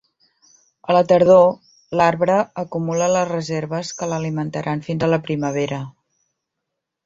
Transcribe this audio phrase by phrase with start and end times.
[0.91, 1.43] A la tardor,
[1.99, 5.85] l'arbre acumula les reserves que l'alimentaran fins la primavera.